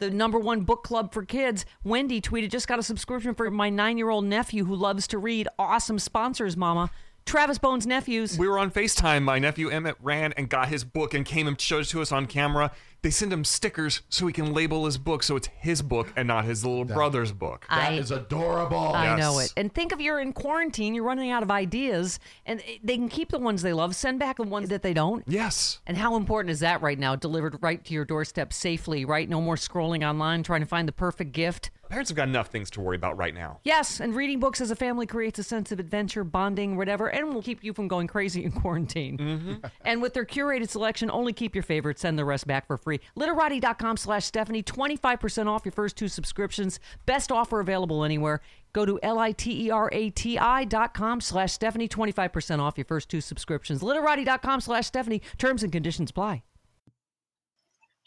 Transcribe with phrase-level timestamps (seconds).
[0.00, 1.66] the number one book club for kids.
[1.84, 5.18] Wendy tweeted, just got a subscription for my nine year old nephew who loves to
[5.18, 5.46] read.
[5.58, 6.90] Awesome sponsors, Mama.
[7.26, 8.38] Travis Bones Nephews.
[8.38, 9.22] We were on FaceTime.
[9.22, 12.10] My nephew Emmett ran and got his book and came and showed it to us
[12.10, 12.72] on camera.
[13.02, 16.28] They send him stickers so he can label his book so it's his book and
[16.28, 17.66] not his little brother's book.
[17.70, 18.92] That is adorable.
[18.94, 19.52] I know it.
[19.56, 23.30] And think of you're in quarantine, you're running out of ideas, and they can keep
[23.30, 25.24] the ones they love, send back the ones that they don't.
[25.26, 25.78] yes.
[25.86, 27.16] And how important is that right now?
[27.16, 29.28] Delivered right to your doorstep safely, right?
[29.28, 31.70] No more scrolling online trying to find the perfect gift.
[31.88, 33.58] Parents have got enough things to worry about right now.
[33.64, 37.34] Yes, and reading books as a family creates a sense of adventure, bonding, whatever, and
[37.34, 39.18] will keep you from going crazy in quarantine.
[39.18, 39.54] Mm-hmm.
[39.84, 42.89] and with their curated selection, only keep your favorites, send the rest back for free.
[43.14, 46.80] Literati.com slash Stephanie, 25% off your first two subscriptions.
[47.06, 48.40] Best offer available anywhere.
[48.72, 53.82] Go to L-I-T-E-R-A-T-I dot com slash Stephanie, 25% off your first two subscriptions.
[53.82, 55.22] Literati.com slash Stephanie.
[55.38, 56.42] Terms and conditions apply.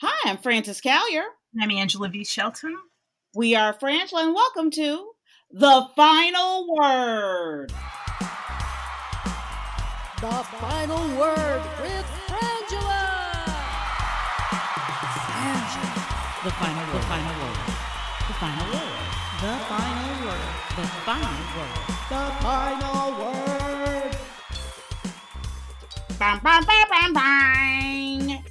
[0.02, 1.24] Hi, I'm Frances Callier.
[1.62, 2.26] I'm Angela V.
[2.26, 2.76] Shelton.
[3.36, 5.12] We are Frangela, and welcome to
[5.52, 7.72] The Final Word.
[10.24, 12.13] The final word with
[16.44, 16.96] The final word.
[16.96, 17.56] The final word.
[18.28, 18.84] The final word.
[19.40, 20.42] The final word.
[20.76, 21.72] The final word.
[22.10, 24.18] The final word.
[26.20, 28.44] Bang, bang, bang, bang, bang.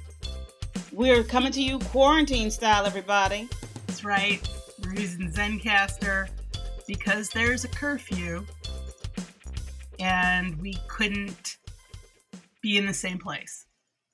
[0.91, 3.47] We're coming to you quarantine style, everybody.
[3.85, 4.41] That's right.
[4.83, 6.29] We're using Zencastr
[6.87, 8.43] because there's a curfew
[9.99, 11.57] and we couldn't
[12.63, 13.67] be in the same place.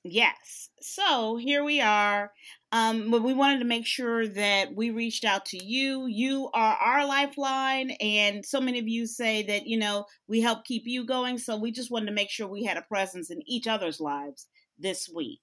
[0.04, 0.68] Yes.
[0.82, 2.32] So here we are.
[2.72, 6.06] Um, but we wanted to make sure that we reached out to you.
[6.06, 10.64] You are our lifeline, and so many of you say that you know we help
[10.64, 11.38] keep you going.
[11.38, 14.46] So we just wanted to make sure we had a presence in each other's lives
[14.78, 15.40] this week.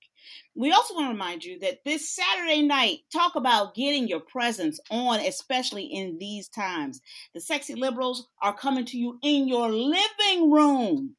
[0.55, 4.79] We also want to remind you that this Saturday night, talk about getting your presence
[4.89, 7.01] on, especially in these times.
[7.33, 11.15] The sexy liberals are coming to you in your living room.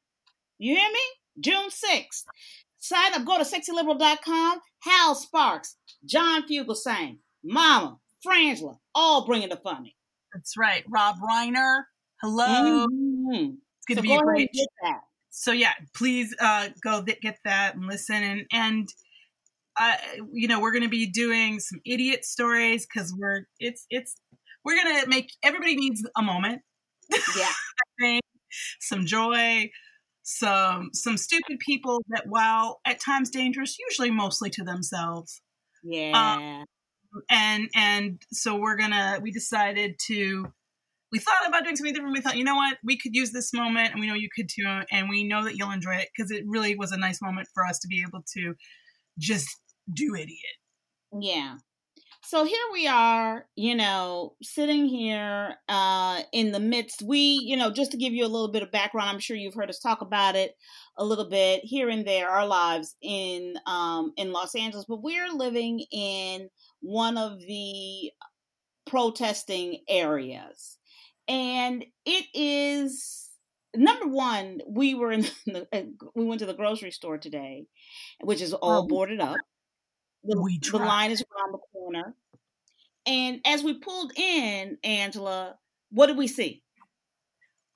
[0.57, 0.99] You hear me?
[1.39, 2.25] June 6th.
[2.79, 4.59] Sign up, go to sexyliberal.com.
[4.81, 9.95] Hal Sparks, John Fugelsang, Mama, Frangela, all bringing the funny.
[10.33, 10.83] That's right.
[10.89, 11.83] Rob Reiner.
[12.21, 12.85] Hello.
[12.87, 13.57] Mhm.
[13.77, 14.99] It's going So to be go great get that.
[15.29, 18.87] so yeah please uh go th- get that and listen and and
[19.79, 19.95] uh
[20.33, 24.15] you know we're gonna be doing some idiot stories because we're it's it's
[24.65, 26.61] we're gonna make everybody needs a moment
[27.11, 27.45] Yeah.
[27.79, 28.21] I think.
[28.79, 29.69] some joy
[30.23, 35.41] some some stupid people that while at times dangerous usually mostly to themselves
[35.83, 36.59] Yeah.
[36.61, 36.65] Um,
[37.29, 40.45] and and so we're gonna we decided to
[41.11, 43.51] we thought about doing something different we thought you know what we could use this
[43.51, 46.29] moment and we know you could too and we know that you'll enjoy it because
[46.29, 48.53] it really was a nice moment for us to be able to
[49.17, 49.49] just
[49.91, 50.37] do idiot
[51.19, 51.57] Yeah.
[52.21, 57.01] So here we are, you know, sitting here uh, in the midst.
[57.01, 59.55] We, you know, just to give you a little bit of background, I'm sure you've
[59.55, 60.55] heard us talk about it
[60.97, 65.29] a little bit here and there, our lives in um, in Los Angeles, but we're
[65.31, 66.49] living in
[66.81, 68.11] one of the
[68.85, 70.77] protesting areas,
[71.27, 73.29] and it is
[73.75, 74.59] number one.
[74.67, 75.67] We were in the,
[76.15, 77.65] we went to the grocery store today,
[78.21, 78.87] which is all Oh.
[78.87, 79.37] boarded up.
[80.23, 82.15] The, We the line is around the corner.
[83.05, 85.55] And as we pulled in, Angela,
[85.91, 86.61] what did we see?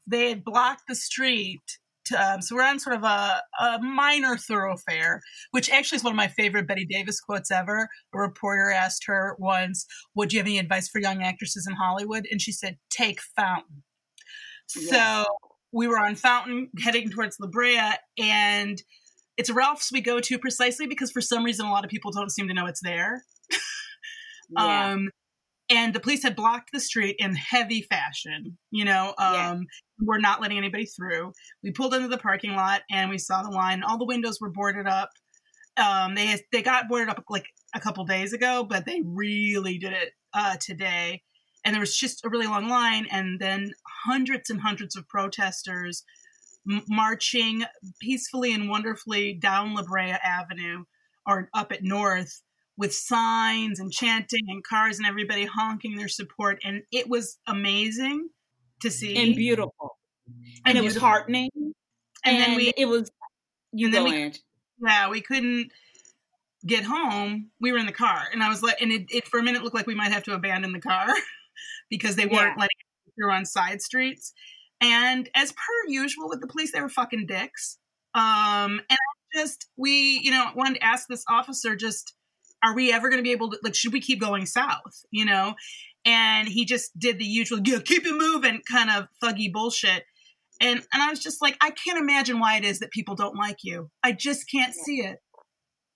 [0.08, 1.62] they had blocked the street.
[2.08, 6.12] To, um, so we're on sort of a, a minor thoroughfare, which actually is one
[6.12, 7.88] of my favorite Bette Davis quotes ever.
[8.14, 9.86] A reporter asked her once,
[10.16, 13.84] "Would you have any advice for young actresses in Hollywood?" And she said, "Take Fountain."
[14.76, 15.24] Yeah.
[15.24, 15.26] So
[15.72, 18.82] we were on Fountain heading towards La Brea, and
[19.38, 22.32] it's Ralph's we go to precisely because for some reason a lot of people don't
[22.32, 23.24] seem to know it's there.
[24.56, 24.92] Yeah.
[24.92, 25.10] Um,
[25.70, 28.58] and the police had blocked the street in heavy fashion.
[28.72, 29.60] You know, um, Yeah.
[30.00, 31.32] we're not letting anybody through.
[31.64, 33.82] We pulled into the parking lot and we saw the line.
[33.84, 35.10] All the windows were boarded up.
[35.78, 39.94] Um, they they got boarded up like a couple days ago, but they really did
[39.94, 41.24] it uh, today.
[41.66, 43.72] And there was just a really long line, and then
[44.06, 46.04] hundreds and hundreds of protesters
[46.70, 47.64] m- marching
[48.00, 50.84] peacefully and wonderfully down La Brea Avenue
[51.26, 52.42] or up at North
[52.78, 56.60] with signs and chanting and cars and everybody honking their support.
[56.64, 58.30] And it was amazing
[58.82, 59.16] to see.
[59.16, 59.98] and beautiful.
[60.66, 61.50] And, it was heartening.
[62.26, 63.10] And then we- it was
[63.76, 64.34] you know, we-
[64.80, 65.72] yeah, we couldn't
[66.66, 67.50] get home.
[67.60, 69.64] We were in the car, and I was like, and it, it for a minute
[69.64, 71.08] looked like we might have to abandon the car
[71.90, 72.62] because they weren't Yeah.
[72.62, 74.34] letting us through on side streets.
[74.84, 77.78] And as per usual with the police, they were fucking dicks.
[78.14, 82.14] Um, and I just we, you know, wanted to ask this officer just,
[82.64, 85.06] are we ever going to be able to like, should we keep going south?
[85.10, 85.56] You know,
[86.04, 90.04] and he just did the usual, yeah, keep it moving, kind of thuggy bullshit.
[90.60, 93.38] And and I was just like, I can't imagine why it is that people don't
[93.38, 93.90] like you.
[94.04, 95.18] I just can't see it.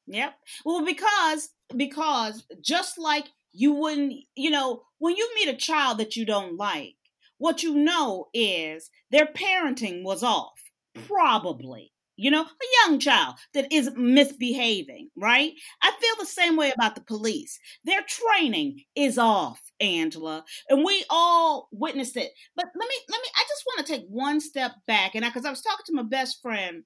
[0.08, 0.34] Yep.
[0.66, 6.16] Well, because because just like you wouldn't, you know, when you meet a child that
[6.16, 6.96] you don't like,
[7.38, 10.60] what you know is their parenting was off,
[11.08, 11.92] probably.
[12.20, 15.52] You know, a young child that is misbehaving, right?
[15.84, 17.60] I feel the same way about the police.
[17.86, 22.32] Their training is off, Angela, and we all witnessed it.
[22.56, 23.28] But let me, let me.
[23.36, 26.02] I just want to take one step back, and because I was talking to my
[26.02, 26.86] best friend,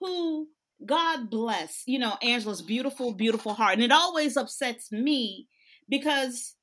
[0.00, 0.48] who
[0.84, 3.74] God bless, you know, Angela's beautiful, beautiful heart.
[3.74, 5.46] And it always upsets me
[5.88, 6.54] because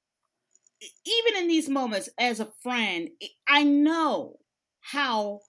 [1.05, 3.09] even in these moments as a friend,
[3.47, 4.37] I know
[4.81, 5.39] how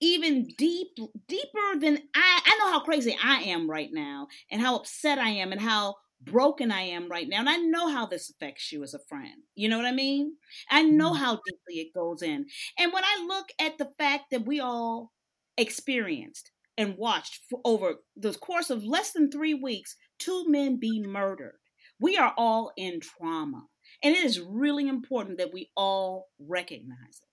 [0.00, 0.88] even deep
[1.28, 5.30] deeper than I I know how crazy I am right now and how upset I
[5.30, 7.40] am and how broken I am right now.
[7.40, 9.42] And I know how this affects you as a friend.
[9.54, 10.34] You know what I mean?
[10.70, 11.22] I know mm-hmm.
[11.22, 12.46] how deeply it goes in.
[12.78, 15.12] And when I look at the fact that we all
[15.56, 21.02] experienced and watched for over the course of less than three weeks two men be
[21.02, 21.58] murdered.
[22.00, 23.64] We are all in trauma.
[24.02, 27.28] And it is really important that we all recognize it.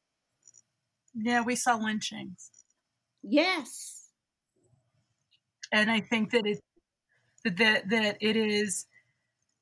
[1.13, 2.51] Yeah, we saw lynchings.
[3.24, 4.10] Yes.
[5.71, 6.60] and I think that it
[7.44, 8.86] that that, it is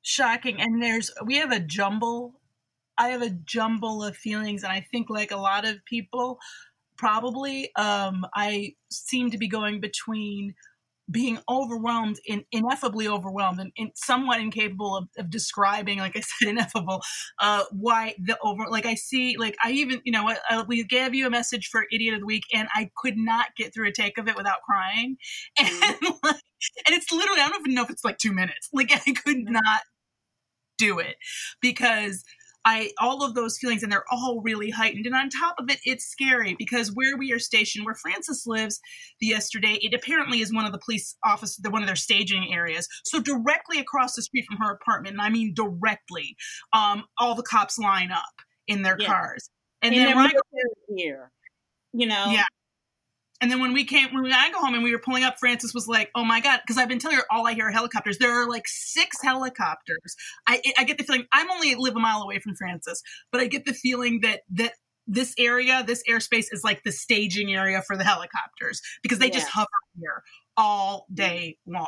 [0.02, 0.60] shocking.
[0.60, 2.40] And there's we have a jumble.
[2.98, 6.38] I have a jumble of feelings, and I think like a lot of people,
[6.96, 10.54] probably, um, I seem to be going between
[11.10, 16.48] being overwhelmed and ineffably overwhelmed and, and somewhat incapable of, of describing like i said
[16.48, 17.00] ineffable
[17.40, 20.84] uh why the over like i see like i even you know what uh, we
[20.84, 23.88] gave you a message for idiot of the week and i could not get through
[23.88, 25.16] a take of it without crying.
[25.60, 26.42] And like,
[26.86, 28.68] and it's literally i don't even know if it's like two minutes.
[28.72, 29.82] Like i could not
[30.76, 31.16] do it
[31.60, 32.24] because
[32.64, 35.06] I all of those feelings and they're all really heightened.
[35.06, 38.80] And on top of it, it's scary because where we are stationed, where Frances lives,
[39.20, 42.52] the yesterday, it apparently is one of the police office, the one of their staging
[42.52, 42.86] areas.
[43.04, 46.36] So directly across the street from her apartment, and I mean directly,
[46.72, 48.24] um, all the cops line up
[48.66, 49.06] in their Yeah.
[49.08, 49.50] cars.
[49.82, 50.40] And And then they're when I go
[50.94, 51.30] here.
[51.92, 52.26] You know?
[52.30, 52.44] Yeah.
[53.40, 55.72] And then when we came, when I go home and we were pulling up, Frances
[55.72, 58.18] was like, "Oh my god!" Because I've been telling her all I hear are helicopters.
[58.18, 60.16] There are like six helicopters.
[60.48, 63.46] I I get the feeling I'm only live a mile away from Frances, but I
[63.46, 64.72] get the feeling that that
[65.06, 69.48] this area, this airspace, is like the staging area for the helicopters because they just
[69.48, 69.68] hover
[69.98, 70.22] here
[70.56, 71.86] all day long.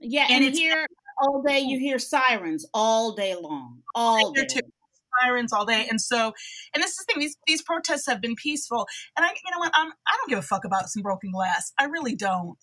[0.00, 0.86] Yeah, And and, here
[1.22, 3.82] all day you hear sirens all day long.
[3.94, 4.46] All day.
[4.46, 4.60] too.
[5.20, 5.86] Sirens all day.
[5.88, 6.32] And so,
[6.74, 8.86] and this is the thing, these, these protests have been peaceful.
[9.16, 11.72] And I, you know what, I'm, I don't give a fuck about some broken glass.
[11.78, 12.58] I really don't.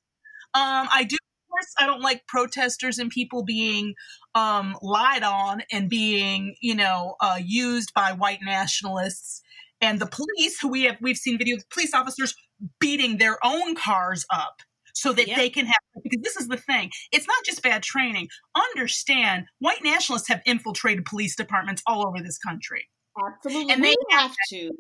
[0.54, 3.94] Um, I do, of course, I don't like protesters and people being
[4.36, 9.42] um, lied on and being, you know, uh, used by white nationalists
[9.82, 12.36] and the police who we have, we've seen videos, of police officers
[12.80, 14.62] beating their own cars up
[15.02, 15.38] so that Yep.
[15.38, 19.84] they can have because this is the thing it's not just bad training understand white
[19.84, 22.88] nationalists have infiltrated police departments all over this country
[23.20, 23.74] Absolutely.
[23.74, 24.72] And we they have to.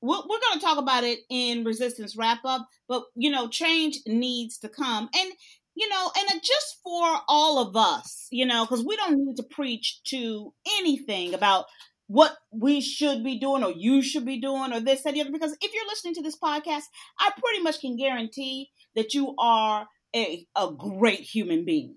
[0.00, 3.98] We're, we're going to talk about it in resistance wrap up, but you know, change
[4.06, 5.32] needs to come, and
[5.74, 9.42] you know, and just for all of us, you know, because we don't need to
[9.42, 11.64] preach to anything about
[12.06, 15.32] what we should be doing or you should be doing or this and the other.
[15.32, 16.84] Because if you're listening to this podcast,
[17.18, 21.96] I pretty much can guarantee that you are a, a great human being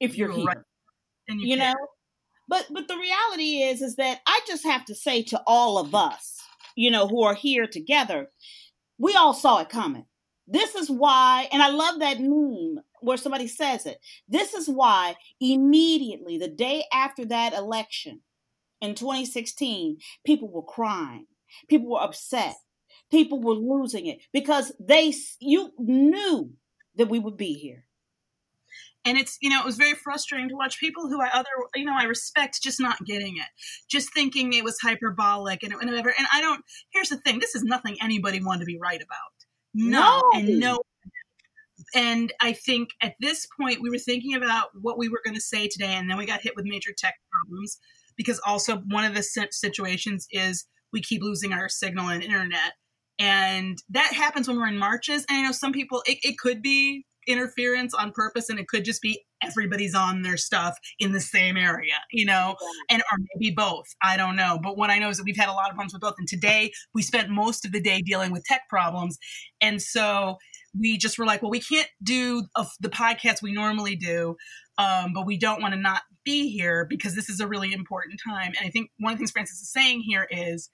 [0.00, 0.66] if you're, here.
[1.28, 1.72] And You can.
[1.72, 1.86] know?
[2.48, 5.94] But but the reality is is that I just have to say to all of
[5.94, 6.38] us,
[6.76, 8.28] you know, who are here together,
[8.98, 10.04] we all saw it coming.
[10.46, 13.98] This is why, and I love that meme where somebody says it.
[14.28, 18.20] This is why immediately the day after that election
[18.82, 21.26] in 2016, people were crying,
[21.68, 22.56] people were upset,
[23.10, 26.52] people were losing it because they you knew
[26.96, 27.84] that we would be here.
[29.04, 31.84] and it's you know it was very frustrating to watch people who I other you
[31.84, 33.46] know I respect just not getting it,
[33.88, 36.12] just thinking it was hyperbolic and and whatever.
[36.16, 36.64] And I don't.
[36.92, 39.34] Here's the thing: this is nothing anybody wanted to be right about.
[39.74, 40.38] No, No.
[40.38, 40.78] and no.
[41.94, 45.40] And I think at this point we were thinking about what we were going to
[45.40, 47.78] say today, and then we got hit with major tech problems
[48.16, 52.74] because also one of the situations is we keep losing our signal and internet,
[53.18, 55.24] and that happens when we're in marches.
[55.28, 58.84] And I know some people it, it could be interference on purpose and it could
[58.84, 62.54] just be everybody's on their stuff in the same area you know
[62.90, 63.86] and or maybe both.
[64.02, 64.58] I don't know.
[64.62, 66.14] But what i know is that we've had a lot of problems with both.
[66.18, 69.18] And today we spent most of the day dealing with tech problems.
[69.60, 70.36] And so
[70.78, 72.42] we just were like well we can't do
[72.80, 74.36] the podcast we normally do
[74.76, 78.20] um, but we don't want to not be here because this is a really important
[78.26, 78.52] time.
[78.58, 80.68] And i think one of the things frances is saying here is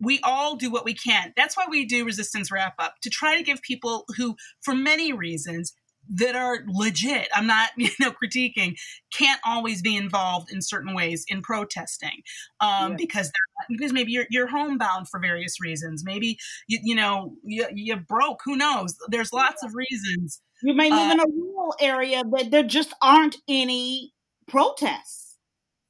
[0.00, 1.32] we all do what we can.
[1.36, 5.12] That's why we do resistance wrap up to try to give people who, for many
[5.12, 5.74] reasons
[6.10, 8.78] that are legit, I'm not, you know, critiquing,
[9.12, 12.22] can't always be involved in certain ways in protesting
[12.60, 12.96] um, Yeah.
[12.96, 16.04] because they're, because maybe you're you're homebound for various reasons.
[16.04, 16.38] Maybe
[16.68, 18.40] you you know you you broke.
[18.44, 18.96] Who knows?
[19.08, 20.40] There's lots of reasons.
[20.62, 24.14] You may live Uh, in a rural area that there just aren't any
[24.46, 25.36] protests.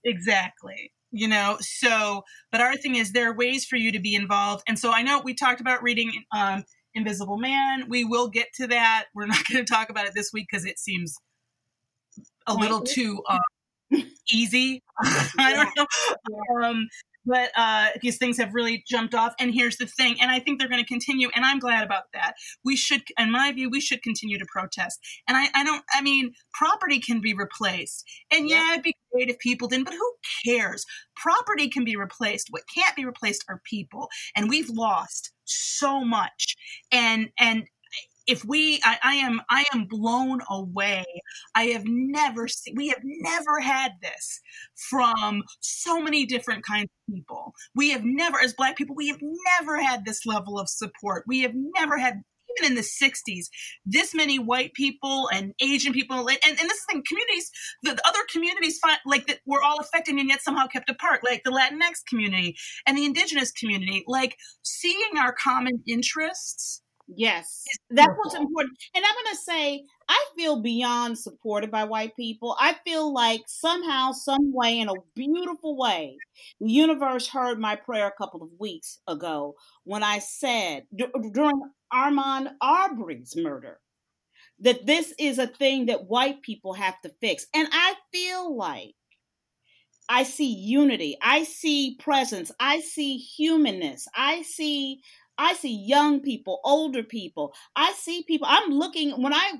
[0.04, 0.92] Exactly.
[1.10, 2.22] You know, so,
[2.52, 4.62] but our thing is there are ways for you to be involved.
[4.68, 7.88] And so I know we talked about reading um, Invisible Man.
[7.88, 9.06] We will get to that.
[9.14, 11.14] We're not going to talk about it this week because it seems
[12.46, 13.38] a little too uh,
[14.30, 14.82] easy.
[15.38, 16.62] I don't know.
[16.62, 16.88] Um,
[17.28, 19.34] but uh, these things have really jumped off.
[19.38, 21.28] And here's the thing, and I think they're going to continue.
[21.34, 22.34] And I'm glad about that.
[22.64, 24.98] We should, in my view, we should continue to protest.
[25.28, 28.04] And I, I don't, I mean, property can be replaced.
[28.32, 30.12] And yeah, it'd be great if people didn't, but who
[30.44, 30.84] cares?
[31.16, 32.48] Property can be replaced.
[32.50, 34.08] What can't be replaced are people.
[34.36, 36.56] And we've lost so much.
[36.92, 37.64] And, and,
[38.28, 41.04] if we I, I am i am blown away
[41.56, 44.40] i have never seen we have never had this
[44.90, 49.20] from so many different kinds of people we have never as black people we have
[49.22, 52.20] never had this level of support we have never had
[52.56, 53.46] even in the 60s
[53.84, 57.50] this many white people and asian people and, and this is communities
[57.82, 61.20] the, the other communities find like that were all affected and yet somehow kept apart
[61.24, 68.12] like the latinx community and the indigenous community like seeing our common interests Yes, that's
[68.16, 68.76] what's important.
[68.94, 72.54] And I'm going to say, I feel beyond supported by white people.
[72.60, 76.20] I feel like somehow, some way, in a beautiful way,
[76.60, 81.62] the universe heard my prayer a couple of weeks ago when I said d- during
[81.92, 83.80] Ahmaud Arbery's murder
[84.60, 87.46] that this is a thing that white people have to fix.
[87.54, 88.94] And I feel like
[90.10, 95.02] I see unity, I see presence, I see humanness, I see
[95.38, 97.54] I see young people, older people.
[97.76, 98.46] I see people.
[98.50, 99.52] I'm looking when I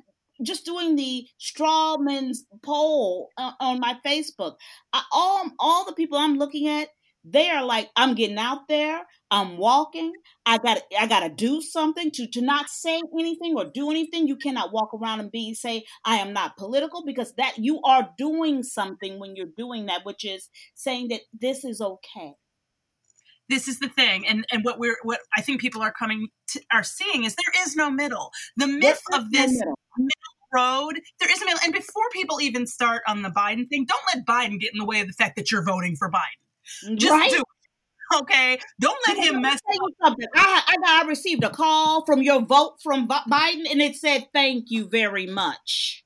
[0.43, 4.57] just doing the Strawman's poll uh, on my Facebook.
[4.93, 6.89] I, all all the people I'm looking at,
[7.25, 9.03] they are like, I'm getting out there.
[9.31, 10.13] I'm walking.
[10.47, 14.27] I got I got to do something to to not say anything or do anything.
[14.27, 18.09] You cannot walk around and be say I am not political because that you are
[18.17, 22.35] doing something when you're doing that, which is saying that this is okay.
[23.49, 26.61] This is the thing and and what we're what i think people are coming to
[26.73, 29.75] are seeing is there is no middle the myth of this middle.
[30.53, 34.03] road there is a middle and before people even start on the biden thing don't
[34.15, 37.13] let biden get in the way of the fact that you're voting for biden just
[37.13, 37.31] right?
[37.31, 40.27] do it okay don't let him mess you something.
[40.35, 44.67] I, I I received a call from your vote from Biden, and it said, "Thank
[44.71, 46.05] you very much."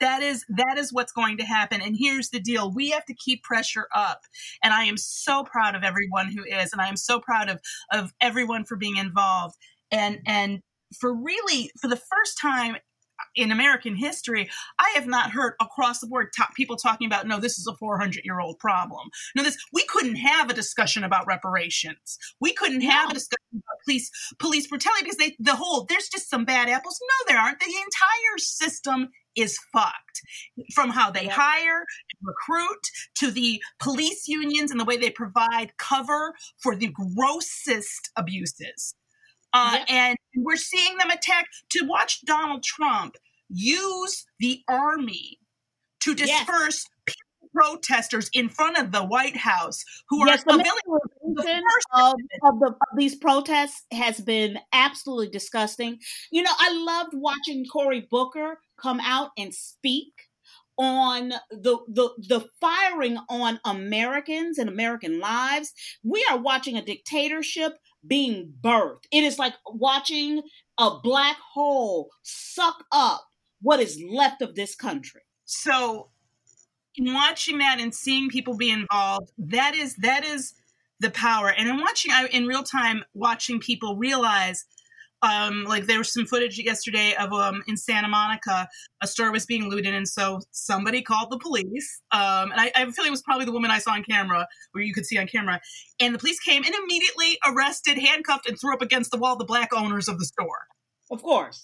[0.00, 3.14] That is that is what's going to happen and here's the deal we have to
[3.14, 4.22] keep pressure up
[4.62, 7.60] and i am so proud of everyone who is and i am so proud of
[7.92, 9.56] of everyone for being involved
[9.90, 10.62] and and
[10.98, 12.76] for really for the first time
[13.36, 17.38] in American history, I have not heard across the board top people talking about no,
[17.38, 19.08] this is a 400 year old problem.
[19.36, 22.18] No, this we couldn't have a discussion about reparations.
[22.40, 26.30] We couldn't have a discussion about police police brutality because they the whole there's just
[26.30, 27.00] some bad apples.
[27.00, 27.60] No, there aren't.
[27.60, 30.22] The entire system is fucked
[30.74, 31.84] from how they hire,
[32.22, 38.94] recruit, to the police unions and the way they provide cover for the grossest abuses.
[39.52, 39.84] Uh, Yeah.
[39.88, 43.16] And we're seeing them attack to watch Donald Trump
[43.48, 45.38] use the army
[46.00, 51.62] to disperse peaceful protesters in front of the White House who are Yes, the militarization
[51.74, 55.98] first of, of, the, of these protests has been absolutely disgusting.
[56.30, 60.12] You know, I loved watching Cory Booker come out and speak
[60.78, 65.74] on the, the the firing on Americans and American lives.
[66.02, 69.04] We are watching a dictatorship being birthed.
[69.12, 70.42] It is like watching
[70.78, 73.26] a black hole suck up
[73.60, 75.22] what is left of this country.
[75.44, 76.08] so
[76.98, 80.54] watching that and seeing people be involved that is that is
[80.98, 84.66] the power and in watching I, in real time watching people realize
[85.22, 88.68] um like there was some footage yesterday of um in santa monica
[89.02, 92.90] a store was being looted and so somebody called the police um and i, I
[92.90, 95.26] feel it was probably the woman i saw on camera where you could see on
[95.26, 95.60] camera
[96.00, 99.44] and the police came and immediately arrested handcuffed and threw up against the wall the
[99.44, 100.66] black owners of the store
[101.10, 101.62] Of course.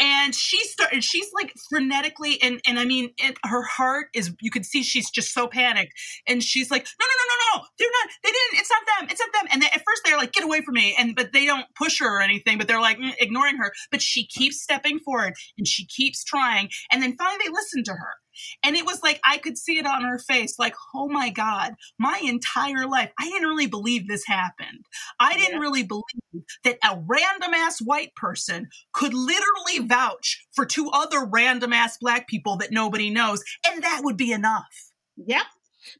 [0.00, 4.50] And she started she's like frenetically and and i mean it, her heart is you
[4.50, 5.92] can see she's just so panicked
[6.28, 9.08] and she's like no no no no no they're not they didn't it's not them
[9.10, 11.32] it's not them and they, at first they're like get away from me and but
[11.32, 14.62] they don't push her or anything but they're like mm, ignoring her but she keeps
[14.62, 18.14] stepping forward and she keeps trying and then finally they listen to her
[18.62, 21.74] and it was like I could see it on her face, like, oh my God,
[21.98, 24.84] my entire life, I didn't really believe this happened.
[25.20, 25.60] I didn't Yeah.
[25.60, 31.72] really believe that a random ass white person could literally vouch for two other random
[31.72, 34.90] ass black people that nobody knows, and that would be enough.
[35.16, 35.44] Yep.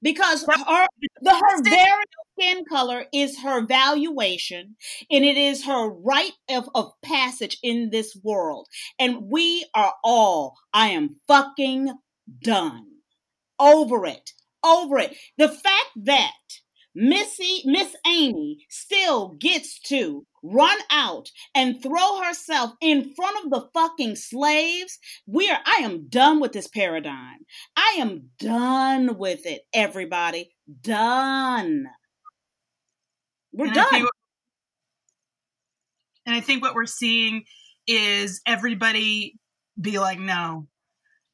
[0.02, 0.86] Because her
[1.20, 2.04] the her very
[2.38, 4.76] skin color is her valuation
[5.10, 8.66] and it is her right of, of passage in this world.
[8.98, 11.92] And we are all, I am fucking
[12.42, 12.86] done.
[13.58, 14.30] Over it.
[14.64, 15.16] Over it.
[15.38, 16.32] The fact that
[16.94, 23.68] Missy, Miss Amy still gets to run out and throw herself in front of the
[23.74, 24.98] fucking slaves.
[25.26, 27.38] We are, I am done with this paradigm.
[27.76, 30.54] I am done with it, everybody.
[30.82, 31.86] Done.
[33.52, 33.90] We're And I done.
[33.90, 34.08] think-
[36.26, 37.44] and I think what we're seeing
[37.86, 39.34] is everybody
[39.80, 40.68] be like, no,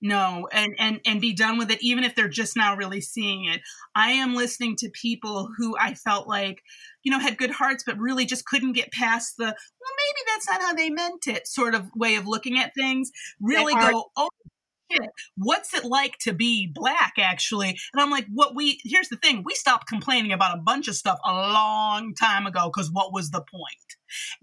[0.00, 3.44] no, and and and be done with it, even if they're just now really seeing
[3.44, 3.60] it.
[3.94, 6.62] I am listening to people who I felt like,
[7.02, 10.48] you know, had good hearts, but really just couldn't get past the, well, maybe that's
[10.48, 13.10] not how they meant it sort of way of looking at things.
[13.40, 14.28] Really go, oh
[14.90, 19.16] shit, what's it like to be black actually and i'm like what we here's the
[19.16, 23.12] thing we stopped complaining about a bunch of stuff a long time ago because what
[23.12, 23.96] was the point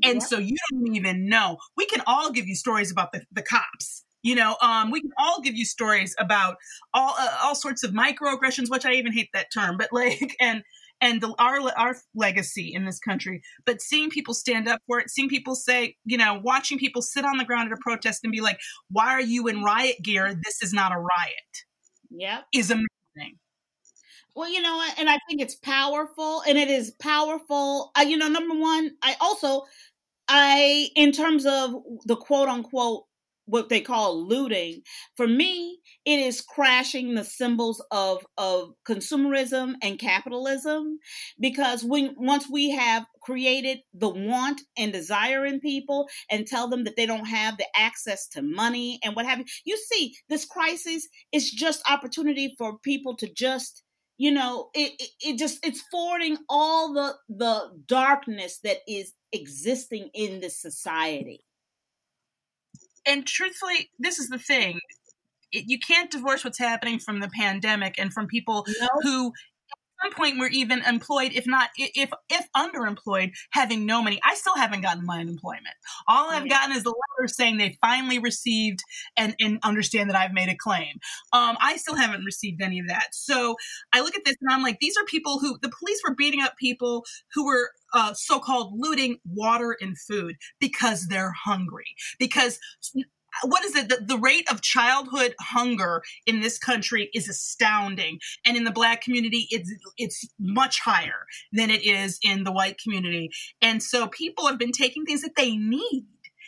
[0.03, 0.23] and Yep.
[0.23, 4.03] so you don't even know we can all give you stories about the, the cops
[4.23, 6.57] you know um, we can all give you stories about
[6.93, 10.63] all uh, all sorts of microaggressions which i even hate that term but like and
[11.01, 13.41] and the, our our legacy in this country.
[13.65, 17.25] But seeing people stand up for it seeing people say you know watching people sit
[17.25, 20.33] on the ground at a protest and be like why are you in riot gear?
[20.33, 21.65] This is not a riot.
[22.09, 23.37] Yeah, is amazing.
[24.35, 27.91] Well, you know, and I think it's powerful, and it is powerful.
[27.97, 29.63] Uh, you know, number one, I also,
[30.27, 31.73] I, in terms of
[32.05, 33.06] the quote unquote,
[33.47, 34.81] what they call looting,
[35.15, 40.99] for me, it is crashing the symbols of of consumerism and capitalism,
[41.39, 46.83] because when once we have created the want and desire in people and tell them
[46.83, 50.45] that they don't have the access to money and what have you, you see, this
[50.45, 53.83] crisis is just opportunity for people to just
[54.17, 60.09] you know it, it, it just it's forwarding all the the darkness that is existing
[60.13, 61.43] in this society
[63.07, 64.79] and truthfully this is the thing.
[65.51, 68.65] It, you can't divorce what's happening from the pandemic and from people
[69.01, 69.31] who
[70.03, 74.19] some point were even employed if not if if underemployed having no money.
[74.23, 75.75] I still haven't gotten my unemployment.
[76.07, 78.79] All i've gotten is the letter saying they finally received
[79.15, 80.95] and and understand that i've made a claim.
[81.33, 83.07] Um i still haven't received any of that.
[83.13, 83.55] So
[83.93, 86.41] i look at this and i'm like these are people who the police were beating
[86.41, 91.85] up people who were uh, so-called looting water and food because they're hungry.
[92.19, 92.59] Because
[93.43, 98.57] what is it the, the rate of childhood hunger in this country is astounding and
[98.57, 103.29] in the black community it's it's much higher than it is in the white community
[103.61, 106.05] and so people have been taking things that they need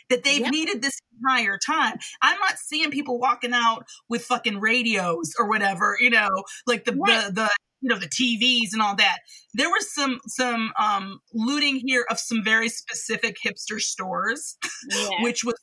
[0.08, 0.50] that they've Yep.
[0.50, 5.96] needed this entire time i'm not seeing people walking out with fucking radios or whatever
[6.00, 6.28] you know
[6.66, 7.26] like the Right.
[7.26, 7.50] the, the
[7.82, 9.18] you know the tvs and all that
[9.54, 14.56] there was some some um looting here of some very specific hipster stores
[14.90, 15.08] yeah.
[15.22, 15.54] which was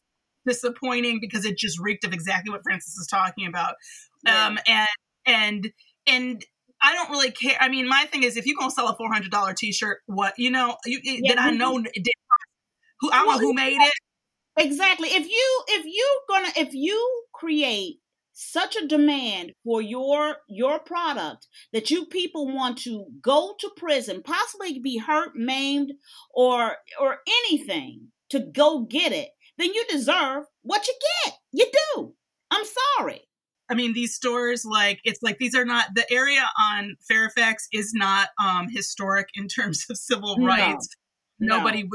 [0.48, 3.76] disappointing because it just reeked of exactly what Francis is talking about.
[4.26, 4.48] Yeah.
[4.48, 4.88] Um, and
[5.26, 5.72] and
[6.08, 6.46] and
[6.82, 7.58] I don't really care.
[7.60, 10.00] I mean, my thing is, if you gonna sell a four hundred dollar t shirt,
[10.06, 12.14] what you know, you Yeah, then I know it did-
[13.00, 13.94] who I know who made it.
[14.58, 15.10] Exactly.
[15.10, 18.00] If you if you gonna if you create
[18.34, 24.22] such a demand for your your product that you people want to go to prison,
[24.24, 25.94] possibly be hurt, maimed,
[26.34, 30.94] or or anything to go get it, then you deserve what you
[31.26, 31.34] get.
[31.52, 32.14] You do.
[32.52, 32.64] I'm
[32.98, 33.22] sorry.
[33.70, 37.92] I mean, these stores, like, it's like these are not the area on Fairfax is
[37.94, 40.48] not um historic in terms of civil No.
[40.48, 40.88] rights.
[41.40, 41.58] No.
[41.58, 41.90] Nobody, no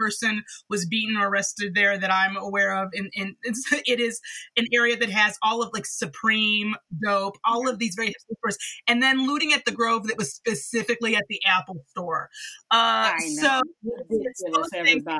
[0.00, 2.90] person was beaten or arrested there that I'm aware of.
[2.94, 4.20] And, and it's, it is
[4.56, 8.58] an area that has all of like Supreme, Dope, all of these very hipster stores,
[8.86, 12.30] and then looting at the Grove that was specifically at the Apple store.
[12.70, 15.18] Uh, so Ridiculous, those things everybody.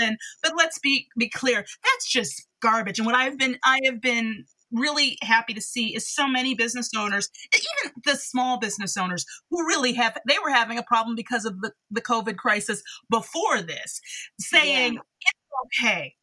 [0.00, 0.16] happen.
[0.42, 2.98] But let's be be clear, that's just garbage.
[2.98, 6.90] And what I've been I have been really happy to see is so many business
[6.96, 11.44] owners, even the small business owners who really have they were having a problem because
[11.44, 14.00] of the, the COVID crisis before this,
[14.40, 16.14] saying it's okay.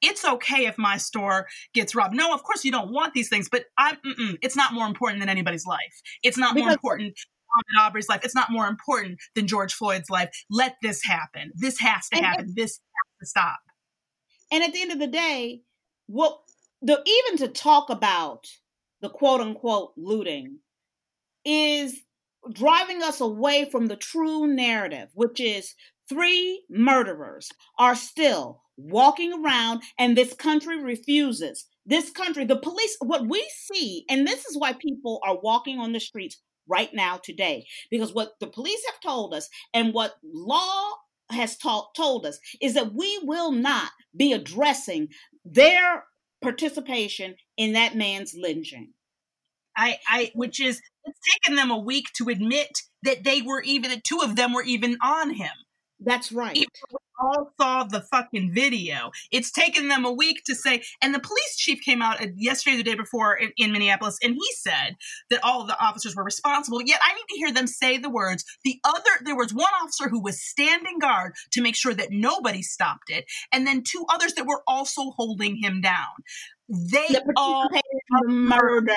[0.00, 2.14] It's okay if my store gets robbed.
[2.14, 3.96] No, of course you don't want these things, but I'm,
[4.42, 6.02] it's not more important than anybody's life.
[6.22, 8.20] It's not more important than Aubrey's life.
[8.24, 10.30] It's not more important than George Floyd's life.
[10.50, 11.52] Let this happen.
[11.54, 12.52] This has to happen.
[12.54, 13.58] This has to stop.
[14.52, 15.62] And at the end of the day,
[16.06, 16.40] what
[16.84, 18.46] the even to talk about
[19.00, 20.58] the quote unquote looting
[21.44, 22.02] is
[22.52, 25.74] driving us away from the true narrative, which is
[26.08, 31.66] three murderers are still walking around and this country refuses.
[31.86, 35.92] This country, the police, what we see, and this is why people are walking on
[35.92, 40.90] the streets right now today, because what the police have told us and what law
[41.30, 45.08] has taught, told us is that we will not be addressing
[45.44, 46.04] their
[46.44, 48.92] participation in that man's lynching.
[49.76, 52.70] I, I, which is it's taken them a week to admit
[53.02, 55.50] that they were even the two of them were even on him.
[55.98, 56.56] That's right.
[56.56, 56.68] Even
[57.20, 59.10] all saw the fucking video.
[59.30, 62.76] It's taken them a week to say, and the police chief came out uh, yesterday,
[62.76, 64.96] the day before in, in Minneapolis, and he said
[65.30, 66.82] that all of the officers were responsible.
[66.82, 68.44] Yet I need to hear them say the words.
[68.64, 72.62] The other, there was one officer who was standing guard to make sure that nobody
[72.62, 75.94] stopped it, and then two others that were also holding him down.
[76.68, 78.94] They That all the murder.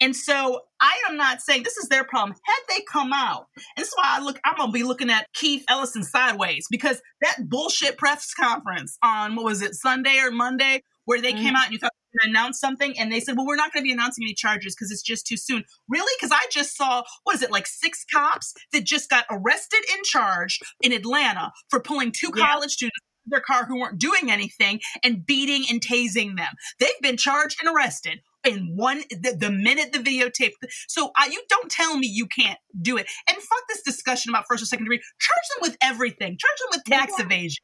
[0.00, 2.36] And so I am not saying this is their problem.
[2.44, 5.26] Had they come out, and this is why I look, I'm gonna be looking at
[5.34, 10.82] Keith Ellison sideways because that bullshit press conference on what was it, Sunday or Monday,
[11.04, 11.56] where they came mm-hmm.
[11.56, 13.72] out and you thought they were gonna announce something, and they said, Well, we're not
[13.72, 15.64] gonna be announcing any charges because it's just too soon.
[15.88, 16.12] Really?
[16.18, 20.04] Because I just saw, what is it, like six cops that just got arrested and
[20.04, 22.46] charged in Atlanta for pulling two Yeah.
[22.46, 26.54] college students out of their car who weren't doing anything and beating and tasing them.
[26.78, 30.52] They've been charged and arrested in one the, the minute the videotape.
[30.88, 33.06] So uh, you don't tell me you can't do it.
[33.28, 35.00] And fuck this discussion about first or second degree.
[35.20, 36.36] Charge them with everything.
[36.38, 37.24] Charge them with tax Yeah.
[37.24, 37.62] evasion.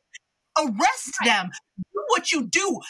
[0.59, 1.49] Arrest them.
[1.79, 2.81] Do what you do.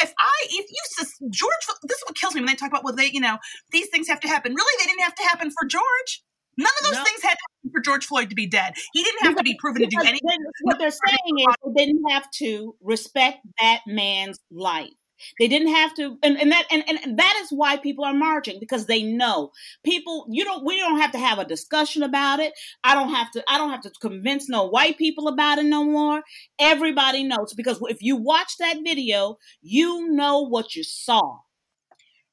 [0.00, 2.94] If I, if you, George, this is what kills me when they talk about, well,
[2.94, 3.38] they, you know,
[3.70, 4.54] these things have to happen.
[4.54, 6.22] Really, they didn't have to happen for George.
[6.56, 7.04] None of those No.
[7.04, 8.74] things had to happen for George Floyd to be dead.
[8.92, 10.38] He didn't have to be proven to do anything.
[10.62, 14.90] What they're saying is they didn't have to respect that man's life.
[15.38, 18.58] They didn't have to, and, and that and, and that is why people are marching
[18.60, 19.52] because they know
[19.84, 20.26] people.
[20.30, 20.64] You don't.
[20.64, 22.54] We don't have to have a discussion about it.
[22.84, 23.44] I don't have to.
[23.48, 26.22] I don't have to convince no white people about it no more.
[26.58, 31.38] Everybody knows because if you watch that video, you know what you saw.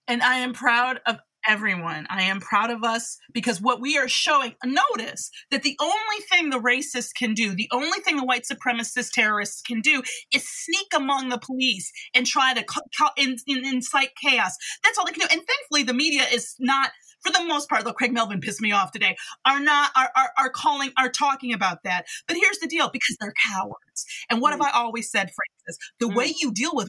[0.08, 2.06] and I am proud of everyone.
[2.10, 6.50] I am proud of us because what we are showing, notice that the only thing
[6.50, 10.02] the racists can do, the only thing the white supremacist terrorists can do
[10.34, 14.56] is sneak among the police and try to co- co- in, in, incite chaos.
[14.84, 15.34] That's all they can do.
[15.34, 16.92] And thankfully, the media is not.
[17.22, 20.32] For the most part, though Craig Melvin pissed me off today, are not are, are
[20.38, 22.06] are calling are talking about that.
[22.30, 24.06] But here's the deal: because they're cowards.
[24.30, 25.78] And what have I always said, Frances?
[26.00, 26.16] The Mm.
[26.16, 26.88] way you deal with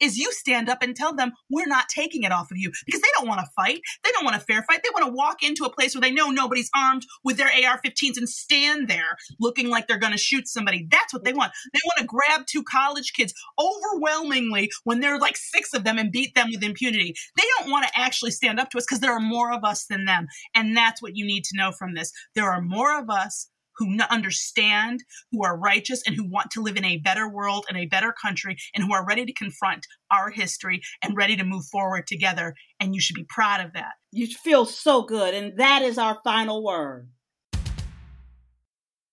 [0.00, 3.00] is you stand up and tell them we're not taking it off of you because
[3.00, 3.80] they don't want to fight.
[4.04, 4.80] They don't want a fair fight.
[4.82, 8.16] They want to walk into a place where they know nobody's armed with their AR-15s
[8.16, 10.86] and stand there looking like they're going to shoot somebody.
[10.90, 11.52] That's what they want.
[11.72, 15.98] They want to grab two college kids overwhelmingly when there are like six of them
[15.98, 17.14] and beat them with impunity.
[17.36, 19.86] They don't want to actually stand up to us because there are more of us
[19.86, 20.26] than them.
[20.54, 22.12] And that's what you need to know from this.
[22.34, 26.62] There are more of us who n- understand, who are righteous, and who want to
[26.62, 29.86] live in a better world and a better country, and who are ready to confront
[30.10, 32.54] our history and ready to move forward together.
[32.80, 33.92] And you should be proud of that.
[34.12, 37.08] You feel so good, and that is our final word.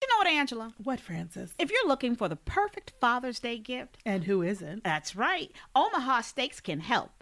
[0.01, 0.73] You know what, Angela?
[0.83, 1.53] What, Frances?
[1.57, 4.83] If you're looking for the perfect Father's Day gift, And who isn't?
[4.83, 5.51] that's right.
[5.75, 7.14] Omaha Steaks can help.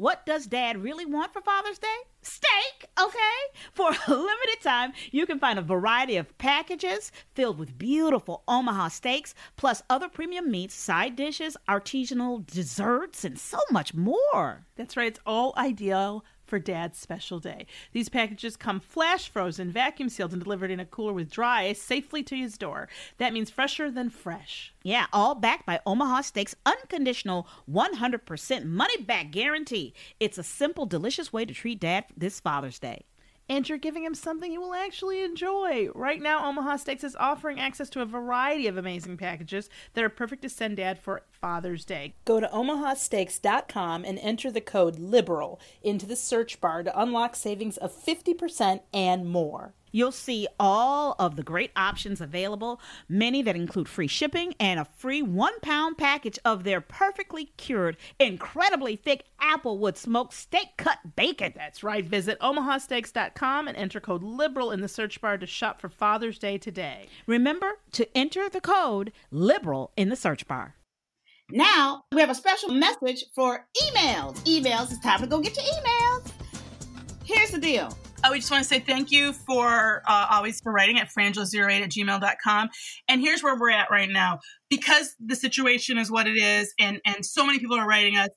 [0.00, 1.86] What does dad really want for Father's Day?
[2.22, 3.60] Steak, okay?
[3.74, 8.88] For a limited time, you can find a variety of packages filled with beautiful Omaha
[8.88, 14.64] steaks, plus other premium meats, side dishes, artisanal desserts, and so much more.
[14.74, 15.08] That's right.
[15.08, 17.64] It's all ideal for Dad's special day.
[17.92, 21.80] These packages come flash frozen, vacuum sealed, and delivered in a cooler with dry ice
[21.80, 22.88] safely to his door.
[23.18, 24.74] That means fresher than fresh.
[24.82, 29.94] Yeah, all backed by Omaha Steaks' unconditional 100% money back guarantee.
[30.18, 33.04] It's a simple, delicious way to treat dad this Father's Day.
[33.48, 35.88] And you're giving him something you will actually enjoy.
[35.92, 40.08] Right now, Omaha Steaks is offering access to a variety of amazing packages that are
[40.08, 42.14] perfect to send Dad for Father's Day.
[42.24, 47.76] Go to omahasteaks.com and enter the code LIBERAL into the search bar to unlock savings
[47.76, 49.74] of 50% and more.
[49.92, 54.84] You'll see all of the great options available, many that include free shipping and a
[54.84, 61.52] free one pound package of their perfectly cured, incredibly thick applewood smoked steak cut bacon.
[61.56, 62.04] That's right.
[62.04, 66.58] Visit omahasteaks.com and enter code LIBERAL in the search bar to shop for Father's Day
[66.58, 67.08] today.
[67.26, 70.76] Remember to enter the code LIBERAL in the search bar.
[71.52, 74.36] Now, we have a special message for emails.
[74.44, 76.30] Emails, it's time to go get your emails.
[77.24, 77.96] Here's the deal.
[78.22, 81.80] Oh, we just want to say thank you for uh, always for writing at frangela08
[81.80, 82.68] at gmail.com.
[83.08, 84.40] And here's where we're at right now.
[84.68, 88.28] Because the situation is what it is, and, and so many people are writing us,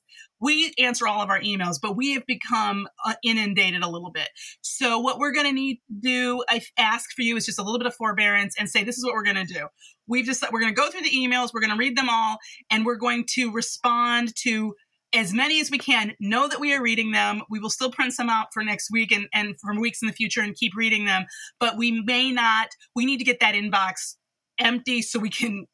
[0.44, 4.28] we answer all of our emails, but we have become uh, inundated a little bit.
[4.60, 7.62] So, what we're going to need to do, I ask for you, is just a
[7.62, 9.66] little bit of forbearance and say, this is what we're going to do.
[10.06, 12.36] We've just, we're going to go through the emails, we're going to read them all,
[12.70, 14.74] and we're going to respond to
[15.14, 16.12] as many as we can.
[16.20, 17.42] Know that we are reading them.
[17.48, 20.14] We will still print some out for next week and, and for weeks in the
[20.14, 21.24] future and keep reading them.
[21.58, 24.16] But we may not, we need to get that inbox
[24.58, 25.66] empty so we can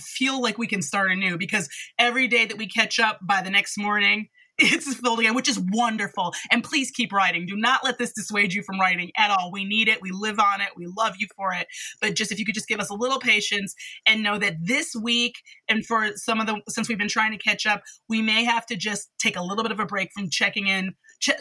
[0.00, 3.50] feel like we can start anew because every day that we catch up by the
[3.50, 4.28] next morning,
[4.58, 6.32] it's filled again, which is wonderful.
[6.50, 7.44] And please keep writing.
[7.44, 9.50] Do not let this dissuade you from writing at all.
[9.52, 10.00] We need it.
[10.00, 10.70] We live on it.
[10.74, 11.66] We love you for it.
[12.00, 13.74] But just if you could just give us a little patience
[14.06, 15.34] and know that this week,
[15.68, 18.64] and for some of the, since we've been trying to catch up, we may have
[18.66, 20.94] to just take a little bit of a break from checking in,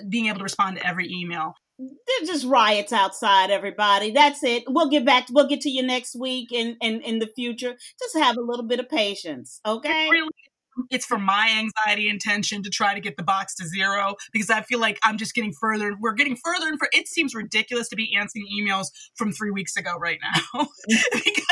[0.09, 1.53] being able to respond to every email.
[1.77, 4.11] There's just riots outside, everybody.
[4.11, 4.63] That's it.
[4.67, 5.27] We'll get back.
[5.29, 7.75] We'll get to you next week and in, in, in the future.
[7.99, 10.09] Just have a little bit of patience, okay?
[10.09, 10.29] Really,
[10.89, 14.49] it's for my anxiety and tension to try to get the box to zero because
[14.49, 15.95] I feel like I'm just getting further.
[15.99, 19.77] We're getting further and for it seems ridiculous to be answering emails from three weeks
[19.77, 20.67] ago right now
[21.13, 21.45] because,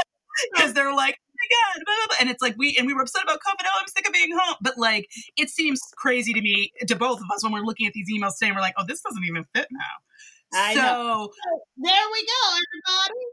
[0.54, 2.16] because they're like, oh god, blah, blah, blah.
[2.20, 3.66] and it's like we and we were upset about COVID.
[3.66, 4.56] Oh, I'm sick of being home.
[4.62, 5.08] But like,
[5.38, 8.34] it seems crazy to me to both of us when we're looking at these emails.
[8.42, 9.80] And we're like, oh, this doesn't even fit now.
[10.56, 11.30] I so know.
[11.78, 13.26] There we go, everybody.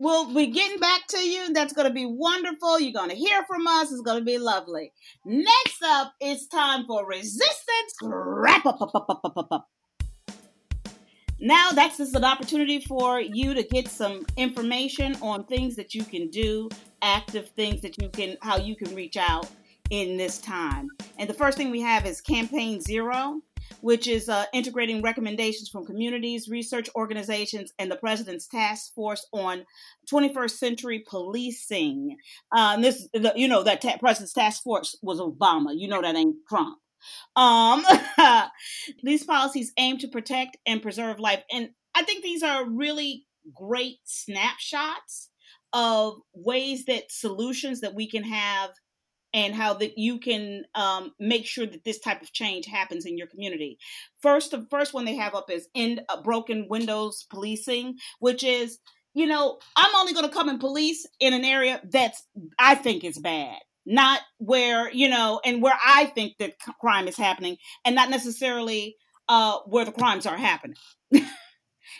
[0.00, 1.52] We'll be getting back to you.
[1.52, 2.80] That's going to be wonderful.
[2.80, 3.92] You're going to hear from us.
[3.92, 4.92] It's going to be lovely.
[5.24, 8.82] Next up, it's time for resistance wrap up.
[8.82, 9.68] up, up, up.
[11.40, 16.04] Now, that's just an opportunity for you to get some information on things that you
[16.04, 16.68] can do,
[17.02, 19.48] active things that you can, how you can reach out
[19.90, 20.88] in this time.
[21.18, 23.40] And the first thing we have is Campaign Zero,
[23.84, 29.66] which is uh, integrating recommendations from communities, research organizations, and the President's Task Force on
[30.10, 32.16] 21st Century Policing.
[32.50, 35.74] Uh, this, the, you know, that ta- President's Task Force was Obama.
[35.76, 36.78] You know that ain't Trump.
[37.36, 37.84] Um,
[39.02, 43.98] these policies aim to protect and preserve life, and I think these are really great
[44.04, 45.28] snapshots
[45.74, 48.70] of ways that solutions that we can have
[49.34, 53.18] and how that you can um, make sure that this type of change happens in
[53.18, 53.76] your community.
[54.22, 58.78] First, the first one they have up is end uh, broken windows policing, which is
[59.12, 62.22] you know I'm only going to come and police in an area that's
[62.58, 67.16] I think is bad, not where you know and where I think that crime is
[67.16, 68.96] happening, and not necessarily
[69.28, 70.76] uh, where the crimes are happening.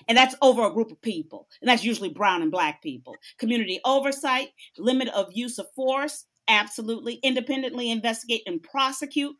[0.09, 1.47] And that's over a group of people.
[1.61, 3.17] And that's usually brown and black people.
[3.39, 9.35] Community oversight, limit of use of force, absolutely independently investigate and prosecute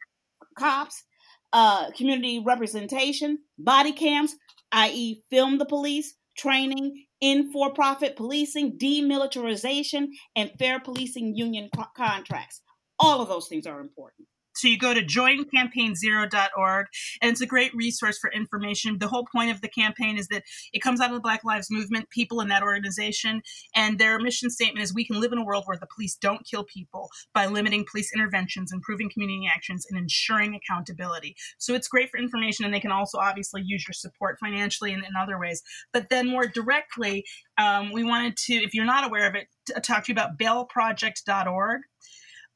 [0.59, 1.05] cops
[1.53, 4.35] uh, community representation body cams
[4.73, 12.61] i.e film the police training in for-profit policing demilitarization and fair policing union co- contracts.
[12.99, 16.87] All of those things are important So you go to joincampaignzero.org,
[17.21, 18.99] and it's a great resource for information.
[18.99, 21.71] The whole point of the campaign is that it comes out of the Black Lives
[21.71, 23.43] Movement, people in that organization,
[23.75, 26.47] and their mission statement is we can live in a world where the police don't
[26.47, 31.37] kill people by limiting police interventions, improving community actions, and ensuring accountability.
[31.59, 35.05] So it's great for information, and they can also obviously use your support financially and
[35.05, 35.63] in other ways.
[35.93, 37.25] But then more directly,
[37.59, 39.49] um, we wanted to, if you're not aware of it,
[39.83, 41.81] talk to you about bailproject.org.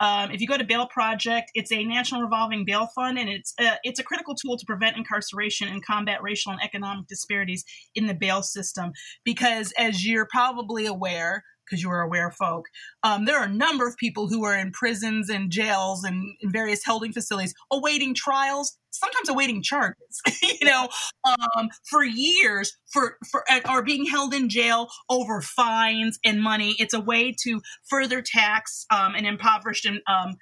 [0.01, 3.55] Um, if you go to Bail Project, it's a national revolving bail fund, and it's
[3.59, 8.07] a, it's a critical tool to prevent incarceration and combat racial and economic disparities in
[8.07, 8.93] the bail system.
[9.25, 12.67] Because, as you're probably aware, because you are aware folk,
[13.03, 16.51] um, there are a number of people who are in prisons and jails and in
[16.51, 20.89] various holding facilities awaiting trials, sometimes awaiting charges, you know,
[21.25, 26.75] um, for years for, for are being held in jail over fines and money.
[26.79, 30.37] It's a way to further tax um, and impoverished and um,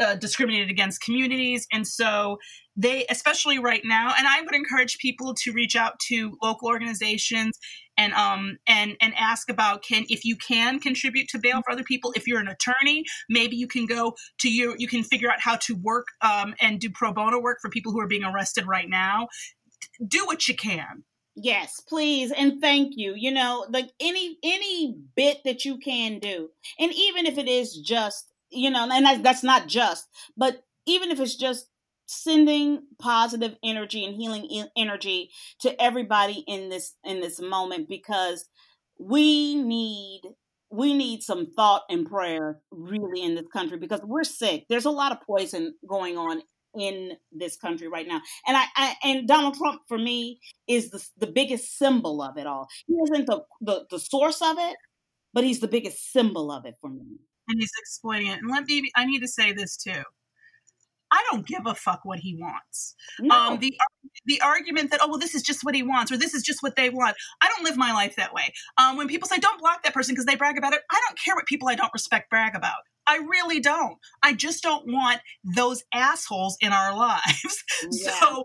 [0.00, 1.66] uh, discriminated against communities.
[1.72, 2.38] And so
[2.76, 7.58] they, especially right now, and I would encourage people to reach out to local organizations
[7.98, 11.82] and um and and ask about can if you can contribute to bail for other
[11.82, 15.40] people if you're an attorney maybe you can go to your you can figure out
[15.40, 18.66] how to work um, and do pro bono work for people who are being arrested
[18.66, 19.26] right now
[20.08, 21.04] do what you can
[21.38, 23.12] Yes, please and thank you.
[23.14, 26.48] You know, like any any bit that you can do.
[26.78, 31.10] And even if it is just, you know, and that's, that's not just, but even
[31.10, 31.66] if it's just
[32.06, 35.30] sending positive energy and healing energy
[35.60, 38.46] to everybody in this in this moment because
[38.98, 40.22] we need
[40.70, 44.64] we need some thought and prayer really in this country because we're sick.
[44.68, 46.42] There's a lot of poison going on
[46.78, 48.20] in this country right now.
[48.46, 52.46] And i, I and donald trump for me is the, the biggest symbol of it
[52.46, 52.68] all.
[52.86, 54.76] He isn't the, the the source of it
[55.32, 58.64] but he's the biggest symbol of it for me and he's exploiting it and let
[58.64, 60.02] me i need to say this too
[61.10, 62.94] I don't give a fuck what he wants.
[63.20, 63.34] no.
[63.34, 63.76] Um, the
[64.24, 66.62] the argument that oh well this is just what he wants or this is just
[66.62, 67.16] what they want.
[67.40, 68.52] I don't live my life that way.
[68.76, 71.18] Um, when people say don't block that person because they brag about it, I don't
[71.18, 72.74] care what people I don't respect brag about.
[73.06, 73.98] I really don't.
[74.22, 77.64] I just don't want those assholes in our lives.
[77.92, 78.18] Yeah.
[78.18, 78.44] So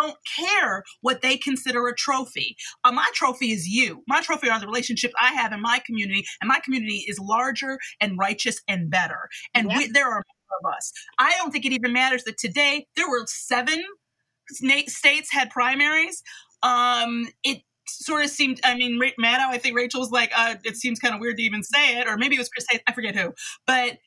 [0.00, 2.56] don't care what they consider a trophy.
[2.84, 4.02] Uh, my trophy is you.
[4.08, 7.78] My trophy are the relationships I have in my community, and my community is larger
[8.00, 9.28] and righteous and better.
[9.54, 9.78] And Yeah.
[9.78, 10.92] we, there are more of us.
[11.18, 13.82] I don't think it even matters that today there were seven
[14.86, 16.22] states had primaries.
[16.62, 18.60] Um, it sort of seemed.
[18.64, 19.48] I mean, Maddow.
[19.48, 22.06] I think Rachel was like, uh, "It seems kind of weird to even say it,"
[22.08, 22.66] or maybe it was Chris.
[22.70, 23.34] Hayes, I forget who,
[23.66, 23.98] but.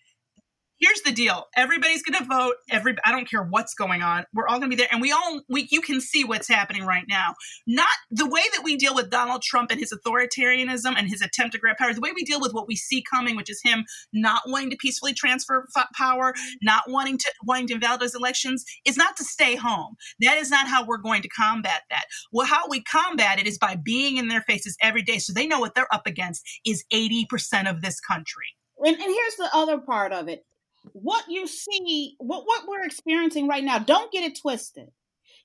[0.79, 1.45] Here's the deal.
[1.55, 2.53] Everybody's going to vote.
[2.69, 4.25] Every I don't care what's going on.
[4.33, 6.83] We're all going to be there, and we all we you can see what's happening
[6.83, 7.33] right now.
[7.65, 11.53] Not the way that we deal with Donald Trump and his authoritarianism and his attempt
[11.53, 11.93] to grab power.
[11.93, 14.77] The way we deal with what we see coming, which is him not wanting to
[14.77, 19.55] peacefully transfer power, not wanting to wanting to invalidate those elections, is not to stay
[19.55, 19.95] home.
[20.21, 22.05] That is not how we're going to combat that.
[22.31, 25.47] Well, how we combat it is by being in their faces every day, so they
[25.47, 28.45] know what they're up against is eighty percent of this country.
[28.79, 30.45] And, and here's the other part of it.
[30.93, 34.89] What you see, what, what we're experiencing right now, don't get it twisted.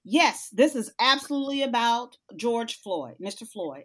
[0.04, 3.46] Yes, this is absolutely about George Floyd, Mr.
[3.46, 3.84] Floyd.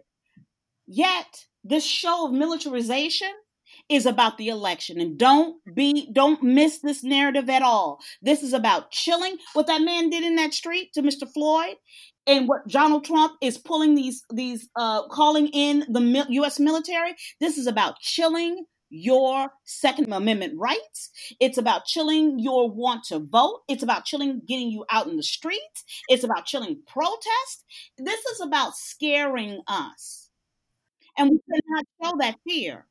[0.86, 3.30] Yet, this show of militarization
[3.88, 5.00] is about the election.
[5.00, 8.00] And don't be, don't miss this narrative at all.
[8.22, 11.30] This is about chilling what that man did in that street to Mr.
[11.32, 11.76] Floyd
[12.26, 16.58] and what Donald Trump is pulling these, these, uh, calling in the U.S.
[16.58, 17.14] military.
[17.40, 21.10] This is about chilling your Second Amendment rights.
[21.40, 23.62] It's about chilling your want to vote.
[23.68, 25.84] It's about chilling getting you out in the streets.
[26.08, 27.64] It's about chilling protest.
[27.98, 30.30] This is about scaring us.
[31.16, 32.86] And we cannot show that fear.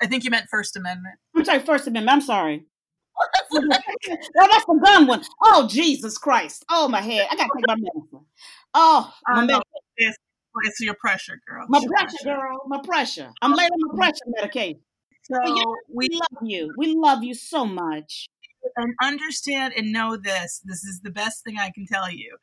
[0.00, 1.16] I think you meant First Amendment.
[1.34, 2.14] I'm sorry, First Amendment.
[2.14, 2.66] I'm sorry.
[3.52, 5.24] no, that's the gun one.
[5.42, 6.64] Oh, Jesus Christ.
[6.70, 7.26] Oh, my head.
[7.30, 8.26] I got to take my medicine.
[8.74, 9.54] Oh, my, I know.
[9.54, 9.62] med-
[9.96, 10.16] It's,
[10.64, 11.66] it's your pressure, girl.
[11.68, 12.62] my your pressure, girl.
[12.68, 13.30] My pressure.
[13.42, 14.80] I'm late on my pressure medication.
[15.30, 16.72] So yeah, we We love you.
[16.76, 18.26] We love you so much.
[18.76, 20.60] and understand and know this.
[20.64, 22.36] This is the best thing I can tell you.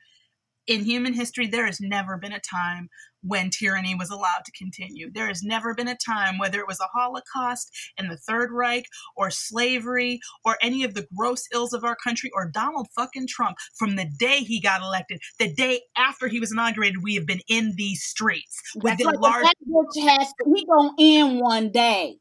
[0.67, 2.89] In human history, there has never been a time
[3.21, 5.11] when tyranny was allowed to continue.
[5.11, 8.85] There has never been a time, whether it was a Holocaust and the Third Reich
[9.15, 13.57] or slavery or any of the gross ills of our country or Donald fucking Trump,
[13.77, 17.41] from the day he got elected, the day after he was inaugurated, we have been
[17.47, 19.19] in these streets with That's the right.
[19.19, 22.17] large bitch has he gonna end one day.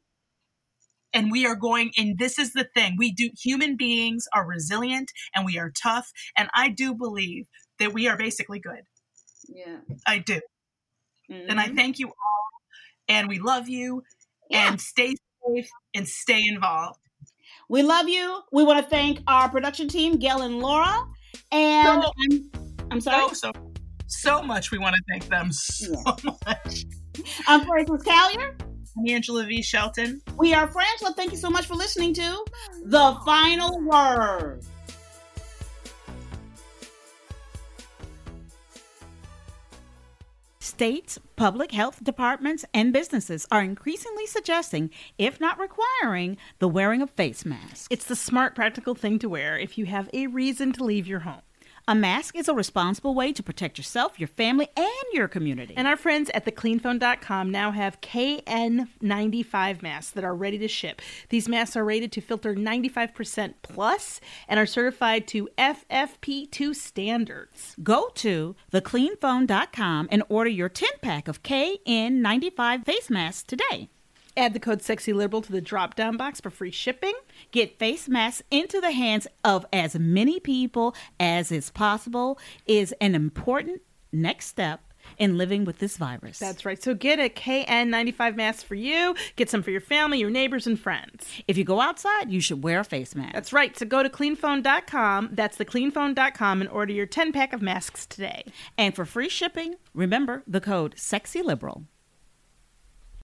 [1.15, 5.11] And we are going and this is the thing we do human beings are resilient
[5.33, 7.45] and we are tough and i do believe
[7.79, 8.83] that we are basically good
[9.47, 9.77] Yeah.
[10.05, 10.41] i do
[11.29, 11.75] and i mm-hmm.
[11.75, 12.49] thank you all
[13.07, 14.03] and we love you
[14.49, 14.67] Yeah.
[14.67, 15.15] and stay
[15.47, 16.99] safe and stay involved
[17.67, 18.41] We love you.
[18.51, 21.05] We want to thank our production team, Gail and Laura.
[21.51, 22.51] And So- I'm,
[22.91, 23.33] I'm sorry.
[23.33, 23.73] So, so,
[24.07, 24.71] so much.
[24.71, 25.93] We want to thank them so
[26.45, 26.85] much.
[27.47, 28.55] I'm Frances Callier.
[28.97, 29.61] I'm Angela V.
[29.61, 30.21] Shelton.
[30.37, 31.13] We are Frangela.
[31.15, 32.45] Thank you so much for listening to
[32.85, 34.61] The Final Word.
[40.59, 47.09] States, public health departments, and businesses are increasingly suggesting, if not requiring, the wearing of
[47.11, 47.87] face masks.
[47.89, 51.19] It's the smart, practical thing to wear if you have a reason to leave your
[51.21, 51.41] home.
[51.87, 55.75] A mask is a responsible way to protect yourself, your family, and your community.
[55.77, 60.99] And our friends at thecleanphone.com now have KN95 masks that are ready to ship.
[61.29, 67.75] These masks are rated to filter 95% plus and are certified to FFP2 standards.
[67.83, 73.89] Go to thecleanphone.com and order your 10 pack of KN95 face masks today.
[74.37, 77.13] Add the code SEXYLIBERAL to the drop down box for free shipping.
[77.51, 83.15] Get face masks into the hands of as many people as is possible is an
[83.15, 83.81] important
[84.11, 84.81] next step
[85.17, 86.39] in living with this virus.
[86.39, 86.81] That's right.
[86.81, 90.77] So get a KN95 mask for you, get some for your family, your neighbors, and
[90.77, 91.25] friends.
[91.47, 93.33] if you go outside, you should wear a face mask.
[93.33, 93.77] That's right.
[93.77, 95.29] So go to cleanphone.com.
[95.31, 98.43] That's thecleanphone.com and order your 10 pack of masks today.
[98.77, 101.85] and for free shipping, remember the code SEXYLIBERAL.